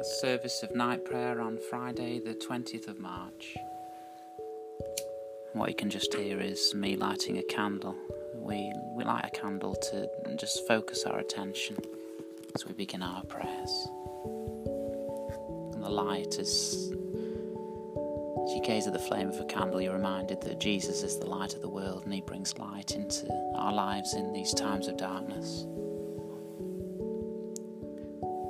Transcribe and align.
a 0.00 0.04
service 0.04 0.62
of 0.62 0.74
night 0.74 1.04
prayer 1.04 1.40
on 1.40 1.58
Friday, 1.70 2.18
the 2.18 2.34
20th 2.34 2.88
of 2.88 2.98
March. 2.98 3.56
What 5.52 5.68
you 5.68 5.74
can 5.76 5.88
just 5.88 6.12
hear 6.14 6.40
is 6.40 6.74
me 6.74 6.96
lighting 6.96 7.38
a 7.38 7.42
candle. 7.44 7.94
We, 8.34 8.72
we 8.96 9.04
light 9.04 9.24
a 9.24 9.30
candle 9.30 9.76
to 9.76 10.08
just 10.36 10.66
focus 10.66 11.04
our 11.04 11.18
attention 11.18 11.76
as 12.54 12.66
we 12.66 12.72
begin 12.72 13.02
our 13.02 13.22
prayers. 13.24 13.88
And 15.74 15.82
the 15.82 15.90
light 15.90 16.38
is, 16.38 16.92
as 16.92 18.52
you 18.52 18.62
gaze 18.64 18.86
at 18.86 18.92
the 18.92 18.98
flame 18.98 19.28
of 19.28 19.40
a 19.40 19.44
candle, 19.44 19.80
you're 19.80 19.94
reminded 19.94 20.40
that 20.42 20.58
Jesus 20.58 21.02
is 21.02 21.18
the 21.18 21.26
light 21.26 21.54
of 21.54 21.62
the 21.62 21.68
world 21.68 22.04
and 22.04 22.12
He 22.12 22.20
brings 22.20 22.58
light 22.58 22.92
into 22.92 23.28
our 23.54 23.72
lives 23.72 24.14
in 24.14 24.32
these 24.32 24.52
times 24.54 24.88
of 24.88 24.96
darkness. 24.96 25.66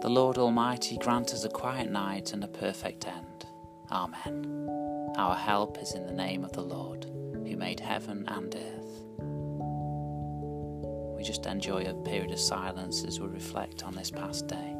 The 0.04 0.10
Lord 0.10 0.36
Almighty 0.36 0.98
grant 0.98 1.32
us 1.32 1.44
a 1.44 1.48
quiet 1.48 1.90
night 1.90 2.34
and 2.34 2.44
a 2.44 2.46
perfect 2.46 3.06
end. 3.06 3.46
Amen. 3.90 4.68
Our 5.16 5.34
help 5.34 5.78
is 5.78 5.94
in 5.94 6.04
the 6.04 6.12
name 6.12 6.44
of 6.44 6.52
the 6.52 6.60
Lord, 6.60 7.06
who 7.32 7.56
made 7.56 7.80
heaven 7.80 8.26
and 8.28 8.54
earth. 8.54 9.16
We 11.16 11.24
just 11.24 11.46
enjoy 11.46 11.84
a 11.84 11.94
period 11.94 12.32
of 12.32 12.38
silence 12.38 13.02
as 13.02 13.18
we 13.18 13.28
reflect 13.28 13.82
on 13.82 13.94
this 13.94 14.10
past 14.10 14.46
day. 14.46 14.76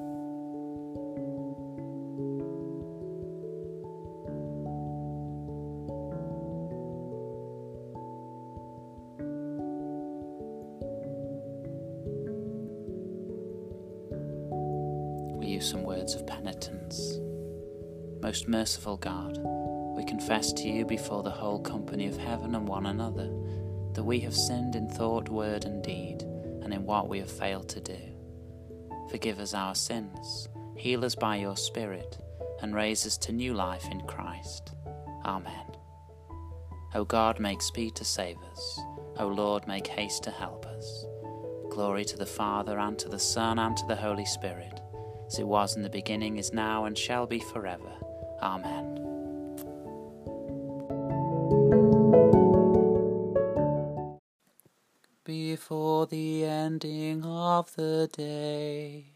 Use 15.55 15.71
some 15.71 15.85
words 15.85 16.15
of 16.15 16.27
penitence. 16.27 17.21
Most 18.21 18.49
merciful 18.49 18.97
God, 18.97 19.39
we 19.97 20.05
confess 20.05 20.53
to 20.55 20.69
you 20.69 20.85
before 20.85 21.23
the 21.23 21.31
whole 21.31 21.61
company 21.61 22.09
of 22.09 22.17
heaven 22.17 22.57
and 22.57 22.67
one 22.67 22.87
another 22.87 23.31
that 23.93 24.03
we 24.03 24.19
have 24.21 24.35
sinned 24.35 24.75
in 24.75 24.89
thought, 24.89 25.29
word, 25.29 25.65
and 25.65 25.81
deed, 25.81 26.23
and 26.63 26.75
in 26.75 26.85
what 26.85 27.09
we 27.09 27.21
have 27.21 27.31
failed 27.31 27.69
to 27.69 27.81
do. 27.81 28.01
Forgive 29.11 29.39
us 29.39 29.55
our 29.55 29.77
sins, 29.77 30.49
heal 30.77 31.05
us 31.05 31.15
by 31.15 31.37
your 31.37 31.57
Spirit, 31.57 32.19
and 32.61 32.75
raise 32.75 33.07
us 33.07 33.17
to 33.19 33.33
new 33.33 33.55
life 33.55 33.87
in 33.93 34.01
Christ. 34.01 34.73
Amen. 35.25 35.77
O 36.97 37.05
God, 37.05 37.39
make 37.39 37.63
speed 37.63 37.95
to 37.95 38.05
save 38.05 38.39
us. 38.51 38.81
O 39.19 39.29
Lord, 39.29 39.69
make 39.69 39.87
haste 39.87 40.25
to 40.25 40.33
help 40.33 40.67
us. 40.67 41.07
Glory 41.71 42.05
to 42.07 42.17
the 42.17 42.27
Father, 42.27 42.81
and 42.81 42.99
to 42.99 43.09
the 43.09 43.21
Son, 43.21 43.61
and 43.61 43.77
to 43.77 43.87
the 43.87 43.95
Holy 43.95 44.25
Spirit 44.25 44.81
as 45.35 45.41
it 45.41 45.49
was 45.49 45.75
in 45.75 45.83
the 45.83 45.91
beginning, 45.91 46.37
is 46.37 46.53
now, 46.53 46.85
and 46.85 46.97
shall 46.97 47.27
be 47.27 47.41
forever. 47.41 47.93
Amen. 48.41 49.01
Before 55.25 56.07
the 56.07 56.45
ending 56.45 57.25
of 57.25 57.75
the 57.75 58.09
day, 58.17 59.07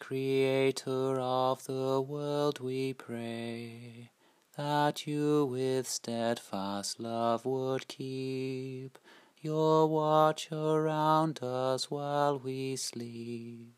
Creator 0.00 1.20
of 1.20 1.64
the 1.66 2.00
world, 2.00 2.58
we 2.58 2.92
pray 2.94 4.10
that 4.56 5.06
you 5.06 5.44
with 5.44 5.88
steadfast 5.88 6.98
love 6.98 7.46
would 7.46 7.86
keep 7.86 8.98
your 9.40 9.86
watch 9.86 10.50
around 10.50 11.38
us 11.40 11.88
while 11.88 12.40
we 12.40 12.74
sleep. 12.74 13.77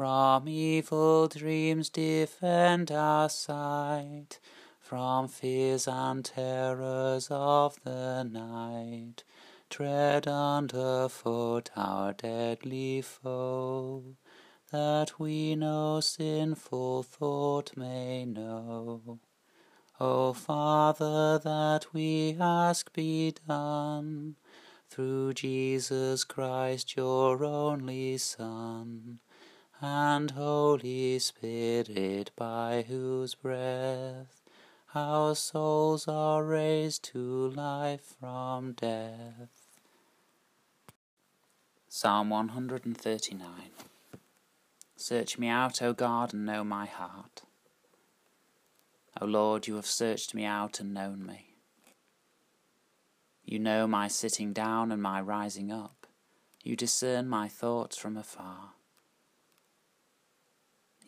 From 0.00 0.48
evil 0.48 1.28
dreams 1.28 1.90
defend 1.90 2.90
our 2.90 3.28
sight, 3.28 4.40
from 4.78 5.28
fears 5.28 5.86
and 5.86 6.24
terrors 6.24 7.28
of 7.30 7.78
the 7.84 8.22
night. 8.22 9.24
Tread 9.68 10.26
underfoot 10.26 11.68
our 11.76 12.14
deadly 12.14 13.02
foe, 13.02 14.16
that 14.72 15.20
we 15.20 15.54
no 15.54 16.00
sinful 16.00 17.02
thought 17.02 17.76
may 17.76 18.24
know. 18.24 19.18
O 20.00 20.32
Father, 20.32 21.38
that 21.40 21.92
we 21.92 22.38
ask 22.40 22.90
be 22.94 23.34
done, 23.46 24.36
through 24.88 25.34
Jesus 25.34 26.24
Christ, 26.24 26.96
your 26.96 27.44
only 27.44 28.16
Son 28.16 29.20
and 29.80 30.32
Holy 30.32 31.18
Spirit, 31.18 32.30
by 32.36 32.84
whose 32.86 33.34
breath 33.34 34.42
our 34.94 35.34
souls 35.34 36.06
are 36.08 36.44
raised 36.44 37.04
to 37.04 37.48
life 37.50 38.14
from 38.20 38.72
death. 38.72 39.48
Psalm 41.88 42.30
139 42.30 43.46
Search 44.96 45.38
me 45.38 45.48
out, 45.48 45.80
O 45.80 45.92
God, 45.92 46.34
and 46.34 46.44
know 46.44 46.62
my 46.62 46.86
heart. 46.86 47.42
O 49.20 49.24
Lord, 49.24 49.66
you 49.66 49.76
have 49.76 49.86
searched 49.86 50.34
me 50.34 50.44
out 50.44 50.78
and 50.78 50.92
known 50.92 51.24
me. 51.24 51.54
You 53.44 53.58
know 53.58 53.86
my 53.86 54.08
sitting 54.08 54.52
down 54.52 54.92
and 54.92 55.02
my 55.02 55.20
rising 55.20 55.72
up. 55.72 56.06
You 56.62 56.76
discern 56.76 57.28
my 57.28 57.48
thoughts 57.48 57.96
from 57.96 58.16
afar. 58.16 58.74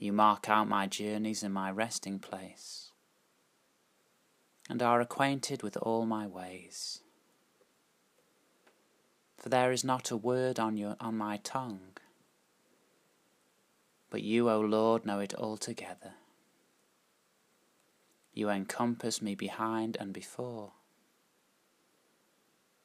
You 0.03 0.13
mark 0.13 0.49
out 0.49 0.67
my 0.67 0.89
journeys 0.89 1.45
and 1.45 1.55
my 1.55 1.71
resting 1.71 2.19
place, 2.19 2.91
and 4.69 4.83
are 4.83 5.01
acquainted 5.01 5.63
with 5.63 5.77
all 5.77 6.07
my 6.07 6.27
ways. 6.27 7.03
For 9.39 9.49
there 9.49 9.71
is 9.71 9.85
not 9.85 10.11
a 10.11 10.17
word 10.17 10.59
on, 10.59 10.77
your, 10.77 10.97
on 10.99 11.17
my 11.17 11.37
tongue, 11.37 11.99
but 14.11 14.23
you, 14.23 14.51
O 14.51 14.59
Lord, 14.59 15.07
know 15.07 15.21
it 15.21 15.37
altogether. 15.37 16.15
You 18.35 18.51
encompass 18.51 19.23
me 19.23 19.37
behind 19.37 19.97
and 20.01 20.13
before, 20.13 20.73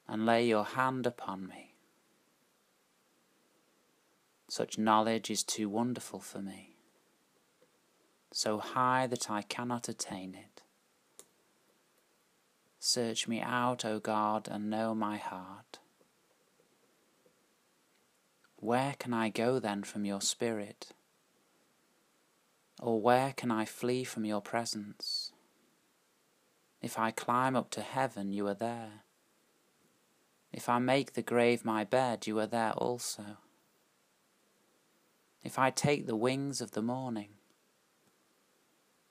and 0.06 0.24
lay 0.24 0.46
your 0.46 0.64
hand 0.64 1.04
upon 1.04 1.48
me. 1.48 1.74
Such 4.48 4.78
knowledge 4.78 5.32
is 5.32 5.42
too 5.42 5.68
wonderful 5.68 6.20
for 6.20 6.38
me 6.40 6.67
so 8.32 8.58
high 8.58 9.06
that 9.06 9.30
I 9.30 9.42
cannot 9.42 9.88
attain 9.88 10.34
it. 10.34 10.62
Search 12.78 13.26
me 13.26 13.40
out, 13.40 13.84
O 13.84 13.98
God, 13.98 14.48
and 14.50 14.70
know 14.70 14.94
my 14.94 15.16
heart. 15.16 15.78
Where 18.56 18.94
can 18.98 19.12
I 19.12 19.28
go 19.28 19.58
then 19.58 19.82
from 19.82 20.04
your 20.04 20.20
Spirit? 20.20 20.88
Or 22.80 23.00
where 23.00 23.32
can 23.36 23.50
I 23.50 23.64
flee 23.64 24.04
from 24.04 24.24
your 24.24 24.40
presence? 24.40 25.32
If 26.80 26.98
I 26.98 27.10
climb 27.10 27.56
up 27.56 27.70
to 27.70 27.80
heaven, 27.80 28.32
you 28.32 28.46
are 28.46 28.54
there. 28.54 29.02
If 30.52 30.68
I 30.68 30.78
make 30.78 31.12
the 31.12 31.22
grave 31.22 31.64
my 31.64 31.84
bed, 31.84 32.26
you 32.26 32.38
are 32.38 32.46
there 32.46 32.72
also. 32.72 33.38
If 35.42 35.58
I 35.58 35.70
take 35.70 36.06
the 36.06 36.16
wings 36.16 36.60
of 36.60 36.72
the 36.72 36.82
morning, 36.82 37.37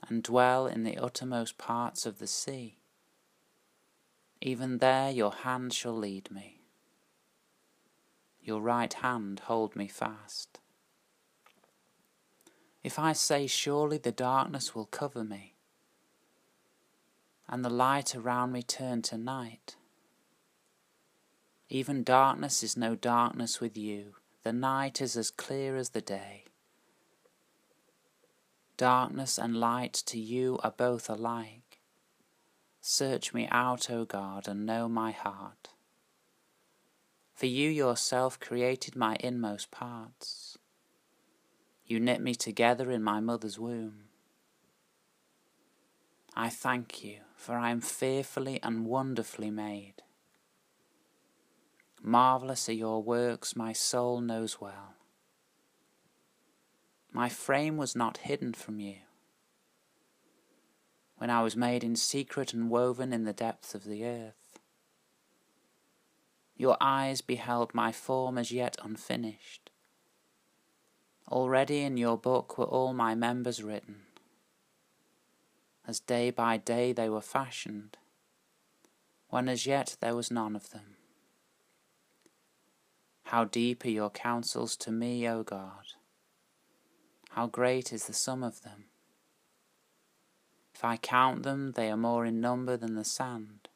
and 0.08 0.24
dwell 0.24 0.68
in 0.68 0.84
the 0.84 0.98
uttermost 0.98 1.58
parts 1.58 2.06
of 2.06 2.20
the 2.20 2.28
sea. 2.28 2.78
Even 4.42 4.78
there 4.78 5.10
your 5.10 5.34
hand 5.34 5.74
shall 5.74 5.96
lead 5.96 6.30
me, 6.32 6.62
your 8.42 8.62
right 8.62 8.94
hand 8.94 9.42
hold 9.46 9.76
me 9.76 9.88
fast. 9.88 10.60
If 12.84 13.00
I 13.00 13.14
say, 13.14 13.48
Surely 13.48 13.98
the 13.98 14.12
darkness 14.12 14.74
will 14.74 14.86
cover 14.86 15.24
me, 15.24 15.56
and 17.50 17.66
the 17.66 17.70
light 17.70 18.16
around 18.16 18.52
me 18.52 18.62
turn 18.62 19.02
to 19.04 19.18
night, 19.18 19.76
even 21.70 22.04
darkness 22.04 22.64
is 22.64 22.78
no 22.78 22.96
darkness 22.96 23.60
with 23.60 23.76
you, 23.76 24.16
the 24.44 24.54
night 24.54 25.02
is 25.02 25.18
as 25.18 25.32
clear 25.32 25.76
as 25.76 25.90
the 25.90 26.02
day. 26.02 26.46
Darkness 28.78 29.40
and 29.40 29.58
light 29.58 29.94
to 30.06 30.20
you 30.20 30.60
are 30.64 30.74
both 30.76 31.10
alike. 31.10 31.80
Search 32.80 33.34
me 33.34 33.48
out, 33.52 33.90
O 33.90 34.06
God, 34.06 34.48
and 34.48 34.68
know 34.68 34.88
my 34.88 35.10
heart. 35.12 35.70
For 37.34 37.48
you 37.48 37.70
yourself 37.70 38.40
created 38.40 38.96
my 38.96 39.18
inmost 39.20 39.72
parts. 39.72 40.60
You 41.88 42.00
knit 42.00 42.22
me 42.22 42.36
together 42.36 42.92
in 42.92 43.02
my 43.02 43.20
mother's 43.20 43.58
womb. 43.58 44.10
I 46.36 46.50
thank 46.50 47.04
you, 47.04 47.22
for 47.36 47.56
I 47.56 47.72
am 47.72 47.82
fearfully 47.82 48.60
and 48.62 48.86
wonderfully 48.86 49.50
made. 49.50 50.04
Marvellous 52.00 52.70
are 52.70 52.74
your 52.74 53.02
works, 53.02 53.56
my 53.56 53.74
soul 53.74 54.22
knows 54.22 54.62
well. 54.62 54.97
My 57.18 57.30
frame 57.30 57.78
was 57.78 57.96
not 57.96 58.18
hidden 58.18 58.54
from 58.54 58.80
you 58.80 58.98
when 61.16 61.32
I 61.32 61.42
was 61.42 61.56
made 61.56 61.84
in 61.84 61.96
secret 61.96 62.54
and 62.54 62.70
woven 62.70 63.12
in 63.12 63.24
the 63.24 63.34
depths 63.34 63.74
of 63.74 63.86
the 63.86 64.06
earth. 64.06 64.60
Your 66.56 66.78
eyes 66.80 67.22
beheld 67.22 67.74
my 67.74 67.92
form 67.92 68.38
as 68.38 68.52
yet 68.52 68.78
unfinished. 68.84 69.72
Already 71.28 71.80
in 71.80 71.98
your 71.98 72.20
book 72.20 72.56
were 72.56 72.66
all 72.66 72.94
my 72.94 73.16
members 73.16 73.64
written, 73.64 74.04
as 75.88 76.00
day 76.00 76.30
by 76.30 76.58
day 76.58 76.94
they 76.94 77.10
were 77.10 77.20
fashioned, 77.20 77.98
when 79.30 79.50
as 79.50 79.66
yet 79.66 79.98
there 80.02 80.16
was 80.16 80.30
none 80.30 80.56
of 80.56 80.70
them. 80.70 80.98
How 83.24 83.44
deep 83.44 83.86
are 83.86 83.90
your 83.90 84.12
counsels 84.12 84.78
to 84.78 84.92
me, 84.92 85.28
O 85.28 85.42
God! 85.42 85.97
How 87.38 87.46
great 87.46 87.94
is 87.94 88.08
the 88.08 88.14
sum 88.14 88.44
of 88.44 88.64
them! 88.64 88.86
If 90.74 90.84
I 90.84 90.98
count 90.98 91.44
them, 91.44 91.74
they 91.74 91.92
are 91.92 91.96
more 91.96 92.26
in 92.26 92.42
number 92.42 92.76
than 92.78 92.96
the 92.96 93.04
sand. 93.04 93.70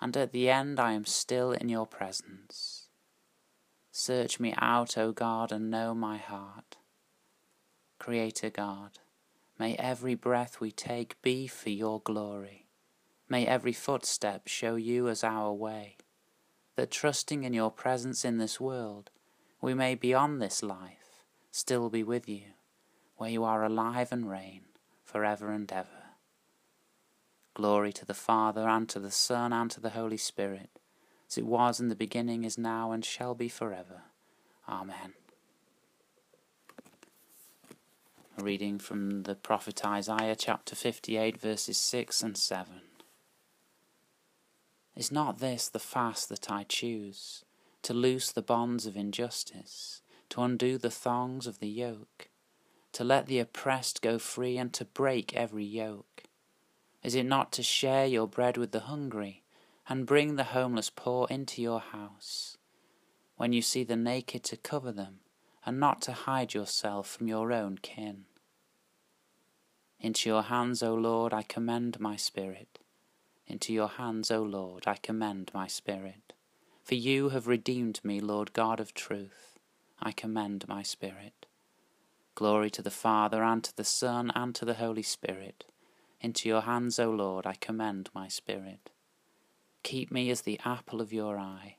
And 0.00 0.16
at 0.16 0.30
the 0.30 0.48
end 0.48 0.78
I 0.78 0.92
am 0.92 1.04
still 1.04 1.50
in 1.50 1.68
your 1.68 1.84
presence. 1.84 2.86
Search 3.90 4.38
me 4.38 4.54
out, 4.56 4.96
O 4.96 5.10
God, 5.10 5.50
and 5.50 5.68
know 5.68 5.96
my 5.96 6.16
heart. 6.16 6.76
Creator 7.98 8.50
God, 8.50 9.00
may 9.58 9.74
every 9.74 10.14
breath 10.14 10.60
we 10.60 10.70
take 10.70 11.20
be 11.22 11.48
for 11.48 11.70
your 11.70 12.00
glory. 12.00 12.68
May 13.28 13.48
every 13.48 13.72
footstep 13.72 14.46
show 14.46 14.76
you 14.76 15.08
as 15.08 15.24
our 15.24 15.52
way, 15.52 15.96
that 16.76 16.92
trusting 16.92 17.42
in 17.42 17.52
your 17.52 17.72
presence 17.72 18.24
in 18.24 18.38
this 18.38 18.60
world, 18.60 19.10
we 19.60 19.74
may 19.74 19.96
beyond 19.96 20.40
this 20.40 20.62
life 20.62 20.97
still 21.50 21.88
be 21.90 22.02
with 22.02 22.28
you, 22.28 22.42
where 23.16 23.30
you 23.30 23.44
are 23.44 23.64
alive 23.64 24.12
and 24.12 24.30
reign 24.30 24.62
for 25.04 25.24
ever 25.24 25.50
and 25.50 25.70
ever. 25.72 25.88
Glory 27.54 27.92
to 27.92 28.04
the 28.04 28.14
Father, 28.14 28.68
and 28.68 28.88
to 28.88 29.00
the 29.00 29.10
Son, 29.10 29.52
and 29.52 29.70
to 29.70 29.80
the 29.80 29.90
Holy 29.90 30.16
Spirit, 30.16 30.70
as 31.28 31.36
it 31.36 31.46
was 31.46 31.80
in 31.80 31.88
the 31.88 31.96
beginning, 31.96 32.44
is 32.44 32.56
now, 32.56 32.92
and 32.92 33.04
shall 33.04 33.34
be 33.34 33.48
forever. 33.48 34.02
Amen. 34.68 35.14
A 38.36 38.44
reading 38.44 38.78
from 38.78 39.24
the 39.24 39.34
prophet 39.34 39.84
Isaiah, 39.84 40.36
chapter 40.36 40.76
58, 40.76 41.40
verses 41.40 41.76
6 41.76 42.22
and 42.22 42.36
7. 42.36 42.82
Is 44.94 45.10
not 45.10 45.38
this 45.38 45.68
the 45.68 45.80
fast 45.80 46.28
that 46.28 46.50
I 46.50 46.62
choose, 46.62 47.44
to 47.82 47.94
loose 47.94 48.30
the 48.30 48.42
bonds 48.42 48.86
of 48.86 48.96
injustice, 48.96 50.02
to 50.30 50.42
undo 50.42 50.78
the 50.78 50.90
thongs 50.90 51.46
of 51.46 51.58
the 51.58 51.68
yoke? 51.68 52.28
to 52.92 53.04
let 53.04 53.26
the 53.26 53.38
oppressed 53.38 54.02
go 54.02 54.18
free 54.18 54.56
and 54.58 54.72
to 54.72 54.84
break 54.84 55.34
every 55.34 55.64
yoke? 55.64 56.24
Is 57.02 57.14
it 57.14 57.26
not 57.26 57.52
to 57.52 57.62
share 57.62 58.06
your 58.06 58.26
bread 58.26 58.56
with 58.56 58.72
the 58.72 58.80
hungry 58.80 59.44
and 59.88 60.06
bring 60.06 60.36
the 60.36 60.44
homeless 60.44 60.90
poor 60.90 61.26
into 61.30 61.62
your 61.62 61.80
house? 61.80 62.56
When 63.36 63.52
you 63.52 63.62
see 63.62 63.84
the 63.84 63.96
naked, 63.96 64.42
to 64.44 64.56
cover 64.56 64.90
them 64.90 65.20
and 65.64 65.78
not 65.78 66.02
to 66.02 66.12
hide 66.12 66.54
yourself 66.54 67.08
from 67.08 67.28
your 67.28 67.52
own 67.52 67.78
kin. 67.78 68.24
Into 70.00 70.28
your 70.28 70.42
hands, 70.42 70.82
O 70.82 70.94
Lord, 70.94 71.32
I 71.32 71.42
commend 71.42 72.00
my 72.00 72.16
spirit. 72.16 72.78
Into 73.46 73.72
your 73.72 73.88
hands, 73.88 74.30
O 74.30 74.42
Lord, 74.42 74.84
I 74.86 74.96
commend 74.96 75.50
my 75.54 75.66
spirit. 75.66 76.32
For 76.82 76.94
you 76.94 77.28
have 77.28 77.46
redeemed 77.46 78.00
me, 78.02 78.20
Lord 78.20 78.52
God 78.52 78.80
of 78.80 78.94
truth. 78.94 79.57
I 80.00 80.12
commend 80.12 80.66
my 80.68 80.82
spirit. 80.82 81.46
Glory 82.34 82.70
to 82.70 82.82
the 82.82 82.90
Father, 82.90 83.42
and 83.42 83.64
to 83.64 83.76
the 83.76 83.84
Son, 83.84 84.30
and 84.34 84.54
to 84.54 84.64
the 84.64 84.74
Holy 84.74 85.02
Spirit. 85.02 85.64
Into 86.20 86.48
your 86.48 86.62
hands, 86.62 86.98
O 86.98 87.10
Lord, 87.10 87.46
I 87.46 87.54
commend 87.54 88.10
my 88.14 88.28
spirit. 88.28 88.90
Keep 89.82 90.10
me 90.12 90.30
as 90.30 90.42
the 90.42 90.60
apple 90.64 91.00
of 91.00 91.12
your 91.12 91.38
eye. 91.38 91.76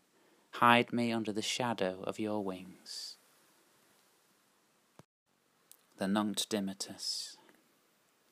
Hide 0.54 0.92
me 0.92 1.12
under 1.12 1.32
the 1.32 1.42
shadow 1.42 2.04
of 2.04 2.20
your 2.20 2.44
wings. 2.44 3.18
The 5.98 6.08
Nunc 6.08 6.38
Dimittis. 6.50 7.38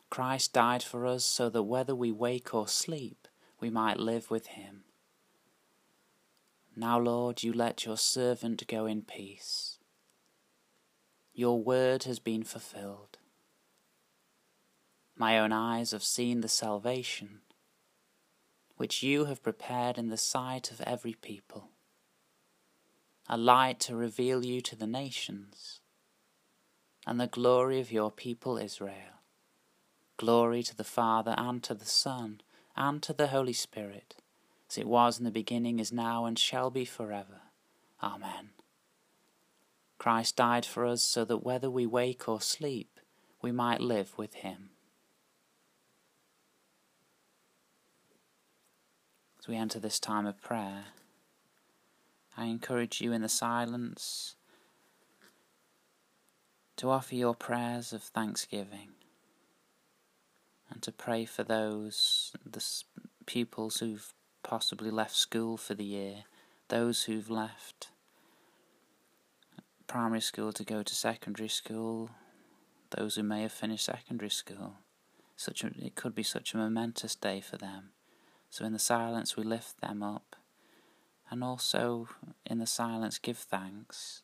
Christ 0.10 0.54
died 0.54 0.84
for 0.84 1.06
us 1.06 1.24
so 1.26 1.50
that 1.50 1.64
whether 1.64 1.96
we 1.96 2.12
wake 2.12 2.54
or 2.54 2.68
sleep, 2.68 3.28
we 3.60 3.70
might 3.70 4.00
live 4.00 4.32
with 4.32 4.48
him. 4.48 4.84
Now, 6.76 7.00
Lord, 7.00 7.44
you 7.44 7.52
let 7.52 7.86
your 7.86 7.98
servant 7.98 8.66
go 8.68 8.86
in 8.86 9.02
peace 9.02 9.67
your 11.38 11.62
word 11.62 12.06
has 12.06 12.18
been 12.18 12.42
fulfilled. 12.42 13.20
My 15.16 15.38
own 15.38 15.52
eyes 15.52 15.92
have 15.92 16.02
seen 16.02 16.42
the 16.42 16.48
salvation 16.48 17.42
which 18.76 19.04
you 19.04 19.26
have 19.26 19.44
prepared 19.44 20.00
in 20.00 20.10
the 20.10 20.18
sight 20.18 20.72
of 20.72 20.82
every 20.82 21.14
people, 21.14 21.70
a 23.30 23.38
light 23.38 23.80
to 23.80 23.96
reveal 23.96 24.44
you 24.44 24.62
to 24.62 24.76
the 24.76 24.88
nations, 24.88 25.80
and 27.06 27.20
the 27.20 27.28
glory 27.28 27.80
of 27.80 27.92
your 27.92 28.10
people 28.10 28.58
Israel. 28.58 29.22
Glory 30.18 30.64
to 30.64 30.76
the 30.76 30.84
Father, 30.84 31.36
and 31.38 31.62
to 31.62 31.76
the 31.76 31.86
Son, 31.86 32.42
and 32.76 33.04
to 33.04 33.14
the 33.14 33.28
Holy 33.28 33.54
Spirit, 33.54 34.16
as 34.72 34.78
it 34.80 34.88
was 34.88 35.20
in 35.20 35.26
the 35.26 35.30
beginning, 35.30 35.78
is 35.78 35.92
now, 35.92 36.26
and 36.26 36.40
shall 36.40 36.72
be 36.72 36.84
forever. 36.84 37.42
Amen. 38.02 38.57
Christ 39.98 40.36
died 40.36 40.66
for 40.66 40.86
us 40.86 41.02
so 41.02 41.26
that 41.26 41.44
whether 41.44 41.70
we 41.70 41.86
wake 41.86 42.30
or 42.30 42.40
sleep, 42.40 43.00
we 43.42 43.52
might 43.52 43.82
live 43.82 44.18
with 44.18 44.36
him. 44.36 44.70
As 49.40 49.48
we 49.48 49.56
enter 49.56 49.80
this 49.80 50.00
time 50.00 50.26
of 50.26 50.42
prayer, 50.42 50.86
I 52.36 52.46
encourage 52.46 53.02
you 53.02 53.12
in 53.12 53.22
the 53.22 53.30
silence 53.30 54.36
to 56.76 56.92
offer 56.92 57.16
your 57.16 57.34
prayers 57.34 57.92
of 57.92 58.04
thanksgiving 58.04 58.90
and 60.70 60.84
to 60.84 60.92
pray 60.92 61.26
for 61.26 61.44
those, 61.44 62.32
the 62.46 62.64
pupils 63.26 63.78
who've 63.78 64.14
possibly 64.44 64.92
left 64.92 65.16
school 65.16 65.58
for 65.58 65.74
the 65.74 65.84
year, 65.84 66.26
those 66.68 67.04
who've 67.04 67.30
left 67.30 67.90
primary 69.88 70.22
school 70.22 70.52
to 70.54 70.64
go 70.64 70.84
to 70.84 70.96
secondary 70.96 71.50
school, 71.50 72.10
those 72.92 73.16
who 73.16 73.24
may 73.24 73.42
have 73.42 73.52
finished 73.52 73.86
secondary 73.86 74.30
school. 74.30 74.76
Such 75.36 75.64
a, 75.64 75.72
it 75.78 75.96
could 75.96 76.16
be 76.16 76.24
such 76.24 76.54
a 76.54 76.58
momentous 76.58 77.16
day 77.16 77.42
for 77.42 77.58
them. 77.58 77.92
So 78.50 78.66
in 78.66 78.74
the 78.74 78.80
silence 78.80 79.36
we 79.36 79.44
lift 79.44 79.82
them 79.82 80.02
up 80.04 80.36
and 81.30 81.44
also 81.44 82.08
in 82.46 82.60
the 82.60 82.66
silence 82.66 83.20
give 83.20 83.38
thanks. 83.38 84.24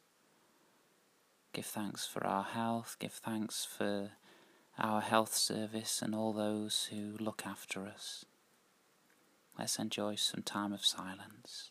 Give 1.54 1.66
thanks 1.66 2.08
for 2.08 2.26
our 2.26 2.44
health, 2.44 2.96
give 3.00 3.14
thanks 3.14 3.66
for 3.66 4.12
our 4.80 5.02
health 5.02 5.36
service 5.36 6.02
and 6.02 6.16
all 6.16 6.34
those 6.34 6.90
who 6.92 7.16
look 7.20 7.44
after 7.46 7.86
us. 7.86 8.26
Let's 9.58 9.78
enjoy 9.78 10.16
some 10.16 10.42
time 10.42 10.74
of 10.74 10.84
silence. 10.84 11.70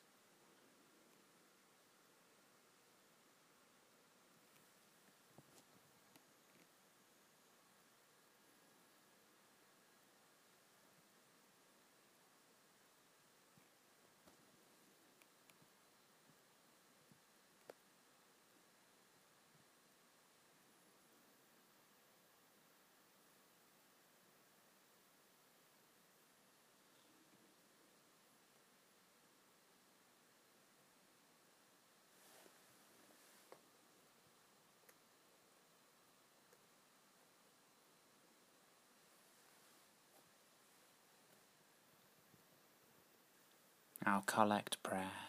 Our 44.06 44.23
collect 44.26 44.82
prayer. 44.82 45.28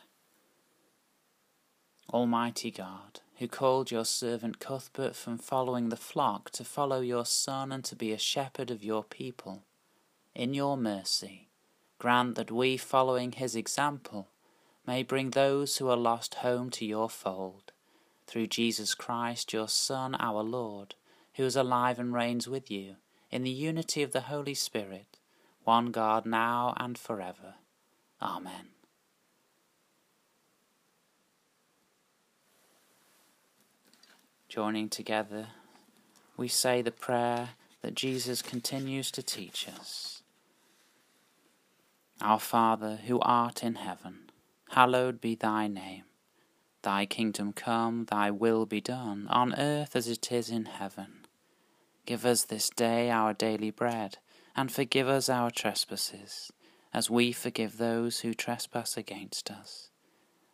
Almighty 2.11 2.69
God, 2.69 3.21
who 3.39 3.47
called 3.47 3.89
your 3.89 4.05
servant 4.05 4.59
Cuthbert 4.59 5.15
from 5.15 5.37
following 5.37 5.89
the 5.89 5.95
flock 5.95 6.51
to 6.51 6.63
follow 6.63 7.01
your 7.01 7.25
Son 7.25 7.71
and 7.71 7.83
to 7.85 7.95
be 7.95 8.11
a 8.11 8.17
shepherd 8.17 8.69
of 8.69 8.83
your 8.83 9.03
people, 9.03 9.63
in 10.35 10.53
your 10.53 10.77
mercy, 10.77 11.49
grant 11.97 12.35
that 12.35 12.51
we, 12.51 12.77
following 12.77 13.31
his 13.31 13.55
example, 13.55 14.27
may 14.85 15.01
bring 15.01 15.31
those 15.31 15.77
who 15.77 15.89
are 15.89 15.97
lost 15.97 16.35
home 16.35 16.69
to 16.69 16.85
your 16.85 17.09
fold, 17.09 17.71
through 18.27 18.47
Jesus 18.47 18.93
Christ, 18.93 19.53
your 19.53 19.67
Son, 19.67 20.15
our 20.19 20.43
Lord, 20.43 20.95
who 21.35 21.43
is 21.43 21.55
alive 21.55 21.99
and 21.99 22.13
reigns 22.13 22.47
with 22.47 22.69
you 22.69 22.97
in 23.31 23.43
the 23.43 23.49
unity 23.49 24.03
of 24.03 24.11
the 24.11 24.21
Holy 24.21 24.53
Spirit, 24.53 25.17
one 25.63 25.87
God, 25.87 26.25
now 26.25 26.73
and 26.77 26.97
forever. 26.97 27.55
Amen. 28.23 28.69
Joining 34.47 34.87
together, 34.87 35.47
we 36.37 36.47
say 36.47 36.81
the 36.81 36.91
prayer 36.91 37.49
that 37.81 37.95
Jesus 37.95 38.41
continues 38.41 39.11
to 39.11 39.21
teach 39.21 39.67
us. 39.67 40.23
Our 42.21 42.39
Father, 42.39 42.99
who 43.07 43.19
art 43.19 43.61
in 43.61 43.75
heaven, 43.75 44.29
hallowed 44.69 45.19
be 45.19 45.35
thy 45.35 45.67
name. 45.67 46.05
Thy 46.81 47.05
kingdom 47.05 47.51
come, 47.51 48.05
thy 48.05 48.31
will 48.31 48.65
be 48.65 48.79
done, 48.79 49.27
on 49.29 49.53
earth 49.57 49.97
as 49.97 50.07
it 50.07 50.31
is 50.31 50.49
in 50.49 50.65
heaven. 50.65 51.25
Give 52.05 52.25
us 52.25 52.45
this 52.45 52.69
day 52.69 53.09
our 53.09 53.33
daily 53.33 53.71
bread, 53.71 54.17
and 54.55 54.71
forgive 54.71 55.09
us 55.09 55.27
our 55.27 55.51
trespasses, 55.51 56.51
as 56.93 57.09
we 57.09 57.31
forgive 57.31 57.77
those 57.77 58.19
who 58.19 58.33
trespass 58.33 58.97
against 58.97 59.49
us. 59.49 59.89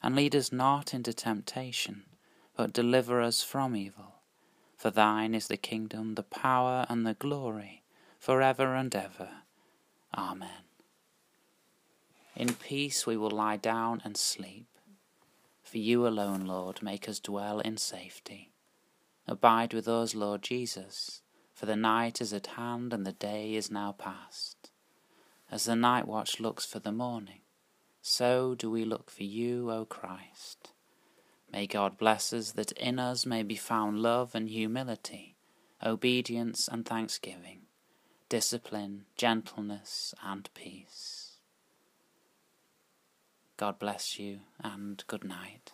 And 0.01 0.15
lead 0.15 0.35
us 0.35 0.51
not 0.51 0.93
into 0.93 1.13
temptation, 1.13 2.03
but 2.55 2.73
deliver 2.73 3.21
us 3.21 3.43
from 3.43 3.75
evil. 3.75 4.15
For 4.77 4.89
thine 4.89 5.35
is 5.35 5.47
the 5.47 5.57
kingdom, 5.57 6.15
the 6.15 6.23
power, 6.23 6.85
and 6.89 7.05
the 7.05 7.13
glory, 7.13 7.83
for 8.17 8.41
ever 8.41 8.75
and 8.75 8.95
ever. 8.95 9.29
Amen. 10.17 10.63
In 12.35 12.53
peace 12.53 13.05
we 13.05 13.17
will 13.17 13.31
lie 13.31 13.57
down 13.57 14.01
and 14.05 14.15
sleep. 14.15 14.67
For 15.63 15.77
you 15.77 16.07
alone, 16.07 16.45
Lord, 16.45 16.81
make 16.81 17.09
us 17.09 17.19
dwell 17.19 17.59
in 17.59 17.77
safety. 17.77 18.51
Abide 19.27 19.73
with 19.73 19.87
us, 19.87 20.15
Lord 20.15 20.41
Jesus 20.41 21.21
for 21.59 21.65
the 21.65 21.75
night 21.75 22.21
is 22.21 22.31
at 22.31 22.47
hand 22.47 22.93
and 22.93 23.05
the 23.05 23.11
day 23.11 23.53
is 23.53 23.69
now 23.69 23.91
past. 23.91 24.58
As 25.51 25.65
the 25.65 25.75
night 25.75 26.07
watch 26.07 26.39
looks 26.39 26.65
for 26.65 26.79
the 26.79 26.91
morning, 26.91 27.41
so 28.01 28.53
do 28.53 28.69
we 28.69 28.85
look 28.85 29.09
for 29.09 29.23
you, 29.23 29.71
O 29.71 29.83
Christ. 29.85 30.71
May 31.51 31.65
God 31.65 31.97
bless 31.97 32.31
us 32.31 32.51
that 32.51 32.71
in 32.73 32.99
us 32.99 33.25
may 33.25 33.41
be 33.41 33.55
found 33.55 33.99
love 33.99 34.35
and 34.35 34.47
humility, 34.47 35.35
obedience 35.83 36.69
and 36.71 36.85
thanksgiving, 36.85 37.61
discipline, 38.29 39.05
gentleness, 39.17 40.13
and 40.23 40.47
peace. 40.53 41.37
God 43.57 43.79
bless 43.79 44.19
you 44.19 44.41
and 44.63 45.03
good 45.07 45.23
night. 45.23 45.73